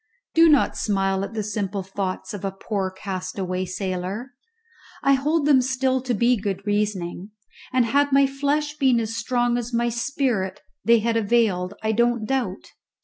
[0.33, 4.33] Do not smile at the simple thoughts of a poor castaway sailor.
[5.03, 7.29] I hold them still to be good reasoning,
[7.71, 12.25] and had my flesh been as strong as my spirit they had availed, I don't
[12.25, 12.71] doubt.